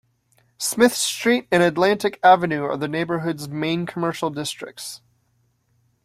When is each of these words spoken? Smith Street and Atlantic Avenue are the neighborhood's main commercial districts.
Smith 0.57 0.95
Street 0.95 1.47
and 1.51 1.61
Atlantic 1.61 2.19
Avenue 2.23 2.63
are 2.63 2.75
the 2.75 2.87
neighborhood's 2.87 3.47
main 3.47 3.85
commercial 3.85 4.31
districts. 4.31 5.01